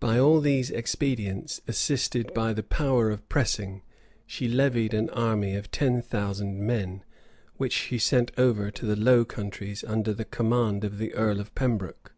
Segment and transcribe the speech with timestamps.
[0.00, 3.82] By all these expedients, assisted by the power of pressing,
[4.26, 7.04] she levied an army of ten thousand men,
[7.54, 11.54] which she sent over to the Low Countries, under the command of the earl of
[11.54, 12.12] Pembroke.